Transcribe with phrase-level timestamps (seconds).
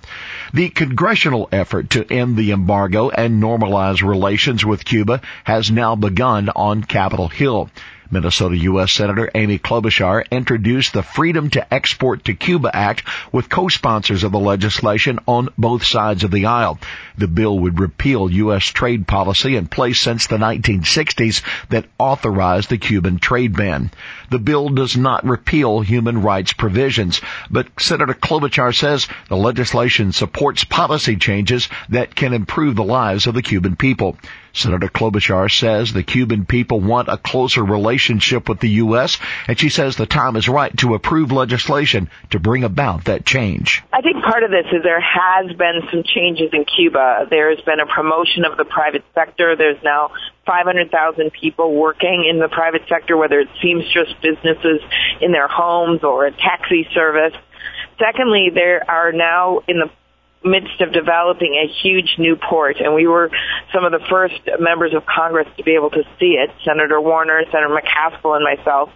[0.53, 6.49] The congressional effort to end the embargo and normalize relations with Cuba has now begun
[6.55, 7.69] on Capitol Hill.
[8.13, 8.91] Minnesota U.S.
[8.91, 14.39] Senator Amy Klobuchar introduced the Freedom to Export to Cuba Act with co-sponsors of the
[14.39, 16.77] legislation on both sides of the aisle.
[17.17, 18.65] The bill would repeal U.S.
[18.65, 23.89] trade policy in place since the 1960s that authorized the Cuban trade ban.
[24.29, 27.19] The bill does not repeal human rights provisions,
[27.49, 33.33] but Senator Klobuchar says the legislation supports policy changes that can improve the lives of
[33.33, 34.17] the Cuban people.
[34.55, 39.69] Senator Klobuchar says the Cuban people want a closer relationship with the U.S., and she
[39.69, 43.83] says the time is right to approve legislation to bring about that change.
[43.91, 47.27] I think part of this is there has been some changes in Cuba.
[47.29, 49.55] There has been a promotion of the private sector.
[49.55, 50.11] There's now
[50.45, 54.81] 500,000 people working in the private sector, whether it's seamstress businesses
[55.21, 57.33] in their homes or a taxi service.
[57.99, 59.89] Secondly, there are now in the
[60.43, 63.29] midst of developing a huge new port, and we were
[63.73, 66.51] some of the first members of Congress to be able to see it.
[66.65, 68.89] Senator Warner, Senator McCaskill, and myself.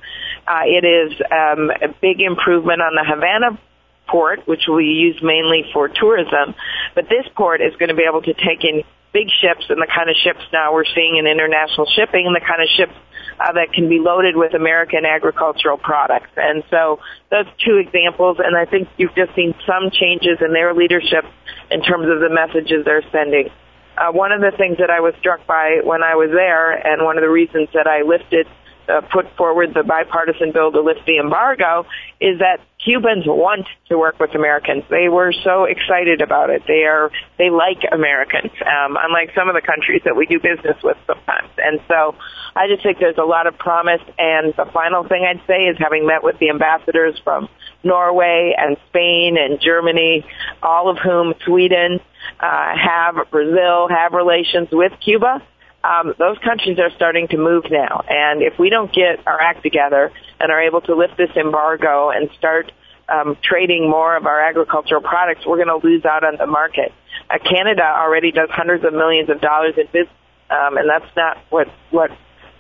[0.48, 3.60] Uh, it is um, a big improvement on the Havana
[4.08, 6.56] port, which we use mainly for tourism,
[6.96, 9.88] but this port is going to be able to take in big ships and the
[9.88, 12.94] kind of ships now we're seeing in international shipping and the kind of ships
[13.40, 16.30] uh, that can be loaded with American agricultural products.
[16.36, 20.74] And so those two examples, and I think you've just seen some changes in their
[20.74, 21.26] leadership
[21.72, 23.50] in terms of the messages they're sending.
[23.98, 27.04] Uh, one of the things that I was struck by when I was there, and
[27.04, 28.48] one of the reasons that I lifted
[28.90, 31.86] uh, put forward the bipartisan bill to lift the embargo
[32.20, 34.84] is that Cubans want to work with Americans.
[34.90, 36.64] They were so excited about it.
[36.68, 40.78] They are they like Americans, um, unlike some of the countries that we do business
[40.84, 41.50] with sometimes.
[41.58, 42.16] And so,
[42.56, 44.02] I just think there's a lot of promise.
[44.18, 47.50] And the final thing I'd say is having met with the ambassadors from
[47.84, 50.26] Norway and Spain and Germany,
[50.64, 52.00] all of whom Sweden
[52.40, 55.42] uh, have Brazil have relations with Cuba
[55.88, 58.04] um, those countries are starting to move now.
[58.10, 62.10] And if we don't get our act together and are able to lift this embargo
[62.10, 62.72] and start
[63.08, 66.92] um, trading more of our agricultural products, we're going to lose out on the market.
[67.30, 70.14] Uh, Canada already does hundreds of millions of dollars in business,
[70.50, 72.12] um, and that's not what what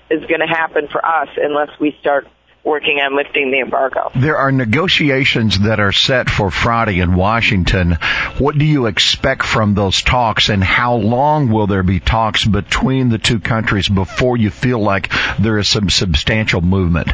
[0.09, 2.27] is going to happen for us unless we start
[2.67, 4.11] working on lifting the embargo.
[4.13, 7.97] There are negotiations that are set for Friday in Washington.
[8.37, 13.09] What do you expect from those talks and how long will there be talks between
[13.09, 17.09] the two countries before you feel like there is some substantial movement?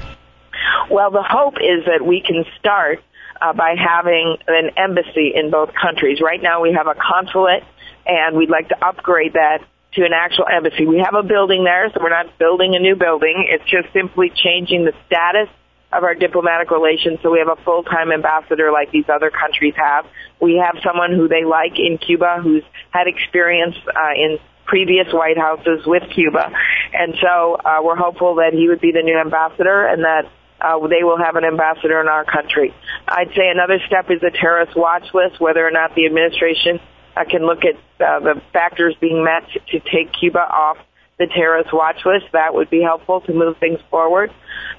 [0.89, 2.99] Well, the hope is that we can start
[3.41, 6.19] uh, by having an embassy in both countries.
[6.21, 7.63] Right now we have a consulate
[8.05, 9.59] and we'd like to upgrade that
[9.95, 10.85] to an actual embassy.
[10.85, 13.45] We have a building there, so we're not building a new building.
[13.47, 15.49] It's just simply changing the status
[15.91, 20.05] of our diplomatic relations so we have a full-time ambassador like these other countries have.
[20.41, 25.37] We have someone who they like in Cuba who's had experience uh, in previous White
[25.37, 26.51] Houses with Cuba.
[26.93, 30.25] And so uh, we're hopeful that he would be the new ambassador and that
[30.59, 32.73] uh, they will have an ambassador in our country.
[33.07, 36.79] I'd say another step is a terrorist watch list, whether or not the administration
[37.15, 40.77] I can look at uh, the factors being met to take Cuba off
[41.19, 42.25] the terrorist watch list.
[42.33, 44.31] That would be helpful to move things forward.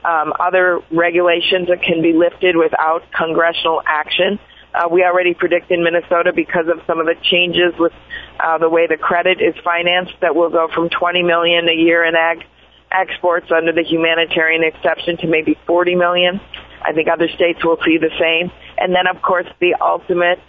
[0.05, 4.39] Um, other regulations that can be lifted without congressional action.
[4.75, 7.93] Uh, we already predict in Minnesota because of some of the changes with
[8.41, 12.05] uh, the way the credit is financed that we'll go from 20 million a year
[12.05, 12.45] in ag
[12.91, 16.41] exports under the humanitarian exception to maybe 40 million.
[16.83, 18.51] I think other states will see the same.
[18.77, 20.41] And then, of course, the ultimate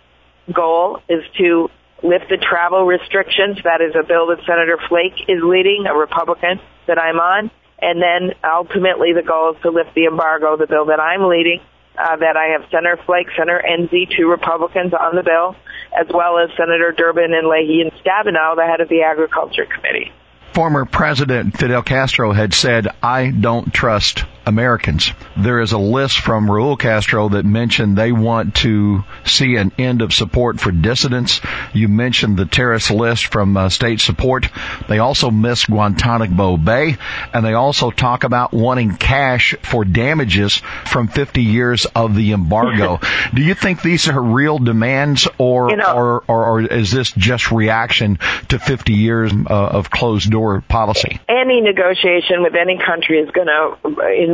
[0.53, 1.69] goal is to
[2.03, 3.57] lift the travel restrictions.
[3.63, 7.51] That is a bill that Senator Flake is leading, a Republican that I'm on.
[7.81, 11.61] And then ultimately the goal is to lift the embargo, the bill that I'm leading,
[11.97, 15.55] uh, that I have Senator Flake, Senator Enzi, two Republicans on the bill,
[15.97, 20.11] as well as Senator Durbin and Leahy and Stabenow, the head of the Agriculture Committee.
[20.53, 25.11] Former President Fidel Castro had said, I don't trust Americans.
[25.37, 30.01] There is a list from Raul Castro that mentioned they want to see an end
[30.01, 31.41] of support for dissidents.
[31.73, 34.47] You mentioned the terrorist list from uh, state support.
[34.87, 36.97] They also miss Guantanamo Bay,
[37.33, 42.99] and they also talk about wanting cash for damages from 50 years of the embargo.
[43.33, 47.11] Do you think these are real demands, or you know, or, or, or, is this
[47.11, 48.19] just reaction
[48.49, 51.19] to 50 years uh, of closed door policy?
[51.27, 53.77] Any negotiation with any country is going to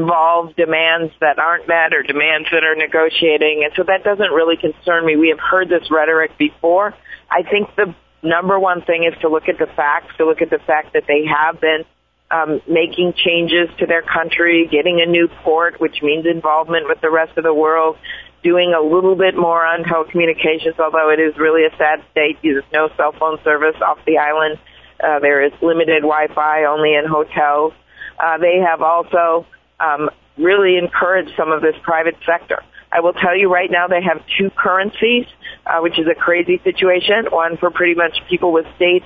[0.02, 3.62] involve demands that aren't met or demands that are negotiating.
[3.64, 5.16] And so that doesn't really concern me.
[5.16, 6.94] We have heard this rhetoric before.
[7.30, 7.94] I think the
[8.24, 11.04] number one thing is to look at the facts, to look at the fact that
[11.08, 11.86] they have been
[12.32, 17.10] um, making changes to their country, getting a new port, which means involvement with the
[17.10, 17.98] rest of the world,
[18.44, 22.38] doing a little bit more on telecommunications, although it is really a sad state.
[22.42, 24.60] There's no cell phone service off the island.
[25.04, 27.74] Uh, there is limited Wi-Fi only in hotels.
[28.22, 29.46] Uh, they have also
[29.82, 32.64] um, really encourage some of this private sector.
[32.92, 35.26] I will tell you right now they have two currencies,
[35.66, 37.26] uh, which is a crazy situation.
[37.32, 39.04] One for pretty much people with state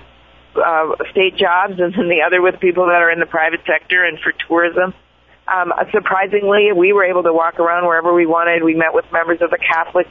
[0.56, 4.04] uh, state jobs, and then the other with people that are in the private sector
[4.04, 4.94] and for tourism.
[5.48, 8.64] Um, surprisingly, we were able to walk around wherever we wanted.
[8.64, 10.08] We met with members of the Catholic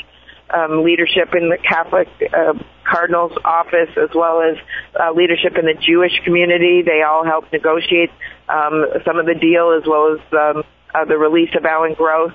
[0.53, 4.57] um, leadership in the Catholic uh, Cardinal's office, as well as
[5.01, 6.83] uh, leadership in the Jewish community.
[6.83, 8.11] They all helped negotiate
[8.49, 10.65] um, some of the deal, as well as um,
[10.95, 12.33] uh, the release of Alan Gross.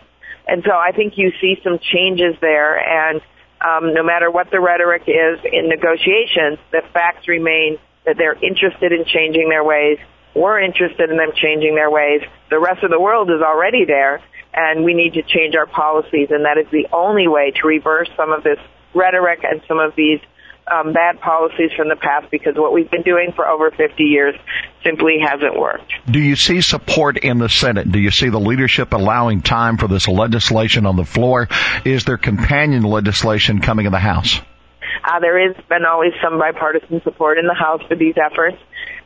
[0.48, 2.78] And so I think you see some changes there.
[2.78, 3.22] And
[3.62, 8.92] um, no matter what the rhetoric is in negotiations, the facts remain that they're interested
[8.92, 10.00] in changing their ways.
[10.36, 12.22] We're interested in them changing their ways.
[12.50, 14.22] The rest of the world is already there
[14.54, 18.10] and we need to change our policies, and that is the only way to reverse
[18.18, 18.58] some of this
[18.94, 20.20] rhetoric and some of these
[20.72, 24.36] um, bad policies from the past because what we've been doing for over 50 years
[24.84, 25.92] simply hasn't worked.
[26.10, 27.92] Do you see support in the Senate?
[27.92, 31.48] Do you see the leadership allowing time for this legislation on the floor?
[31.86, 34.40] Is there companion legislation coming in the House?
[35.04, 38.58] Uh, there has been always some bipartisan support in the House for these efforts.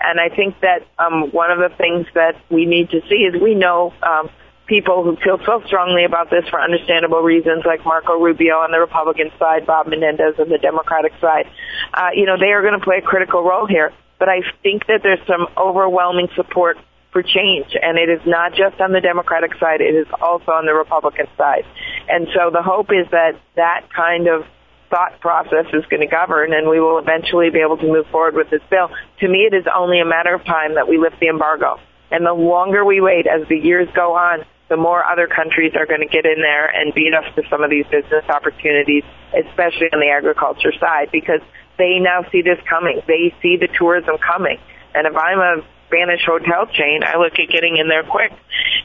[0.02, 3.42] And I think that um, one of the things that we need to see is
[3.42, 4.30] we know um,
[4.68, 8.80] people who feel so strongly about this for understandable reasons, like Marco Rubio on the
[8.80, 11.48] Republican side, Bob Menendez on the Democratic side,
[11.94, 13.92] uh, you know, they are going to play a critical role here.
[14.20, 16.78] But I think that there's some overwhelming support
[17.12, 20.66] for change, and it is not just on the Democratic side; it is also on
[20.66, 21.66] the Republican side.
[22.08, 24.46] And so the hope is that that kind of
[24.90, 28.36] thought process is going to govern, and we will eventually be able to move forward
[28.36, 28.90] with this bill.
[29.20, 31.80] To me, it is only a matter of time that we lift the embargo.
[32.12, 35.86] And the longer we wait as the years go on, the more other countries are
[35.86, 39.04] going to get in there and beat us to some of these business opportunities,
[39.38, 41.42] especially on the agriculture side, because
[41.78, 43.00] they now see this coming.
[43.06, 44.58] They see the tourism coming.
[44.96, 48.34] And if I'm a Spanish hotel chain, I look at getting in there quick.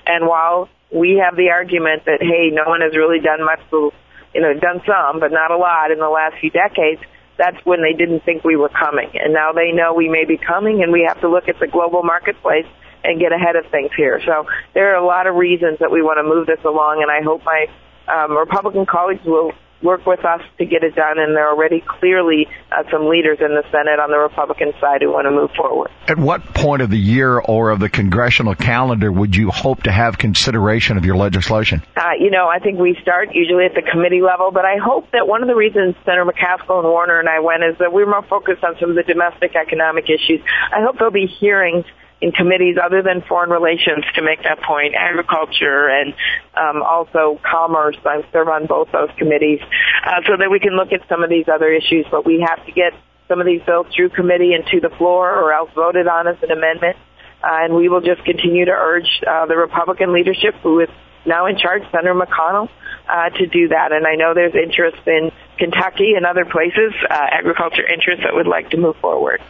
[0.05, 3.91] And while we have the argument that, hey, no one has really done much to,
[4.35, 7.01] you know, done some, but not a lot in the last few decades,
[7.39, 9.09] that's when they didn't think we were coming.
[9.15, 11.67] And now they know we may be coming and we have to look at the
[11.67, 12.69] global marketplace
[13.09, 14.21] and get ahead of things here.
[14.25, 17.11] So there are a lot of reasons that we want to move this along, and
[17.11, 17.67] I hope my
[18.07, 19.53] um, Republican colleagues will
[19.83, 23.39] work with us to get it done, and there are already clearly uh, some leaders
[23.41, 25.91] in the Senate on the Republican side who want to move forward.
[26.09, 29.93] At what point of the year or of the congressional calendar would you hope to
[29.93, 31.83] have consideration of your legislation?
[31.97, 35.13] Uh, you know, I think we start usually at the committee level, but I hope
[35.13, 38.11] that one of the reasons Senator McCaskill and Warner and I went is that we're
[38.11, 40.41] more focused on some of the domestic economic issues.
[40.73, 41.85] I hope there'll be hearings
[42.21, 46.15] in committees other than foreign relations to make that point, agriculture and
[46.57, 47.97] um, also commerce.
[48.05, 49.61] I serve on both those committees
[50.05, 52.07] uh, so that we can look at some of these other issues.
[52.11, 52.93] But we have to get
[53.29, 56.37] some of these bills through committee and to the floor or else voted on as
[56.43, 56.97] an amendment.
[57.43, 60.89] Uh, and we will just continue to urge uh, the Republican leadership, who is
[61.25, 62.69] now in charge, Senator McConnell,
[63.09, 63.93] uh, to do that.
[63.93, 68.49] And I know there's interest in Kentucky and other places, uh, agriculture interests that would
[68.49, 69.41] like to move forward.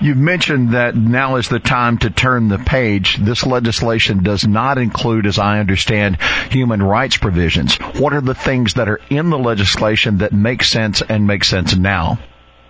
[0.00, 3.18] You've mentioned that now is the time to turn the page.
[3.18, 6.20] This legislation does not include, as I understand,
[6.50, 7.76] human rights provisions.
[7.76, 11.76] What are the things that are in the legislation that make sense and make sense
[11.76, 12.18] now?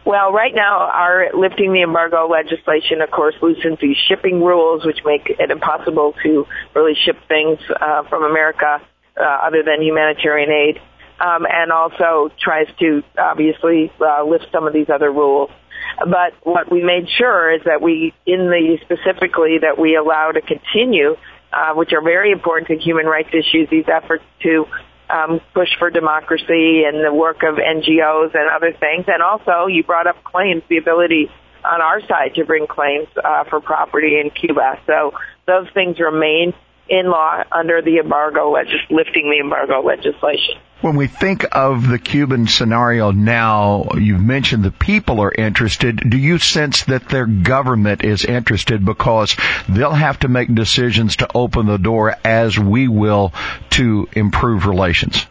[0.05, 4.99] Well, right now, our lifting the embargo legislation, of course, loosens these shipping rules, which
[5.05, 8.83] make it impossible to really ship things uh, from America
[9.17, 10.81] uh, other than humanitarian aid,
[11.21, 15.51] um, and also tries to obviously uh, lift some of these other rules.
[15.99, 20.41] But what we made sure is that we, in the specifically, that we allow to
[20.41, 21.17] continue,
[21.53, 24.67] uh, which are very important to human rights issues, these efforts to
[25.11, 29.05] um, push for democracy and the work of NGOs and other things.
[29.09, 31.31] And also, you brought up claims, the ability
[31.65, 34.81] on our side to bring claims uh, for property in Cuba.
[34.87, 35.13] So
[35.47, 36.55] those things remain
[36.89, 38.51] in law under the embargo,
[38.91, 40.57] lifting the embargo legislation.
[40.83, 46.03] When we think of the Cuban scenario now, you've mentioned the people are interested.
[46.11, 49.37] Do you sense that their government is interested because
[49.69, 53.33] they'll have to make decisions to open the door as we will
[53.71, 55.25] to improve relations?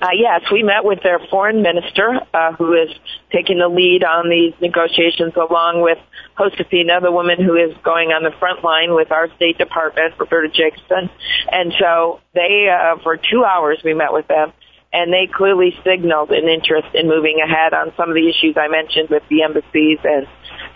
[0.00, 2.88] Uh, yes, we met with their foreign minister, uh, who is
[3.30, 5.98] taking the lead on these negotiations, along with
[6.38, 10.48] Josefina, the woman who is going on the front line with our State Department, Roberta
[10.48, 11.10] Jacobson.
[11.52, 14.54] And so they, uh, for two hours, we met with them,
[14.92, 18.68] and they clearly signaled an interest in moving ahead on some of the issues I
[18.68, 20.26] mentioned with the embassies and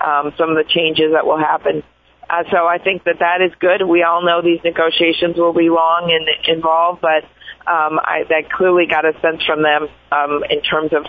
[0.00, 1.82] um, some of the changes that will happen.
[2.30, 3.82] Uh, so I think that that is good.
[3.86, 7.24] We all know these negotiations will be long and involved, but
[7.66, 11.04] um, I, that clearly got a sense from them um, in terms of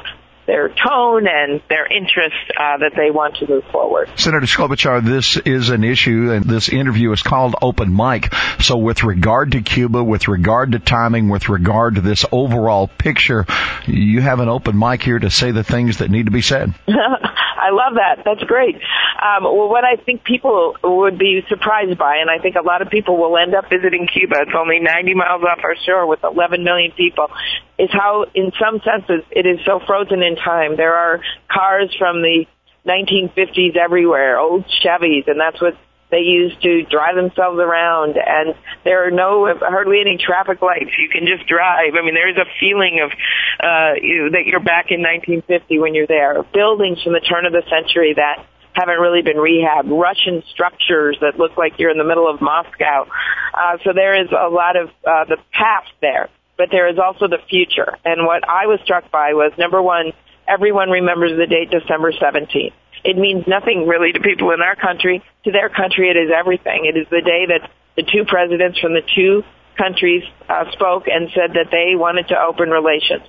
[0.45, 4.09] their tone and their interest uh, that they want to move forward.
[4.15, 8.33] Senator Klobuchar, this is an issue, and this interview is called Open Mic.
[8.59, 13.45] So, with regard to Cuba, with regard to timing, with regard to this overall picture,
[13.87, 16.73] you have an open mic here to say the things that need to be said.
[16.87, 18.21] I love that.
[18.23, 18.75] That's great.
[18.75, 22.81] Um, well, what I think people would be surprised by, and I think a lot
[22.81, 24.35] of people will end up visiting Cuba.
[24.41, 27.27] It's only 90 miles off our shore with 11 million people.
[27.77, 30.77] Is how, in some senses, it is so frozen in time.
[30.77, 31.19] There are
[31.51, 32.45] cars from the
[32.85, 35.75] 1950s everywhere, old Chevys, and that's what
[36.11, 38.15] they use to drive themselves around.
[38.17, 40.91] And there are no hardly any traffic lights.
[40.97, 41.95] You can just drive.
[41.95, 43.11] I mean there's a feeling of
[43.59, 46.41] uh you, that you're back in 1950 when you're there.
[46.53, 49.89] Buildings from the turn of the century that haven't really been rehabbed.
[49.89, 53.07] Russian structures that look like you're in the middle of moscow.
[53.53, 57.27] Uh so there is a lot of uh the past there but there is also
[57.27, 60.13] the future and what i was struck by was number one
[60.47, 62.73] everyone remembers the date december 17th
[63.05, 65.23] it means nothing really to people in our country.
[65.43, 66.85] To their country, it is everything.
[66.85, 69.43] It is the day that the two presidents from the two
[69.77, 73.21] countries uh, spoke and said that they wanted to open relations.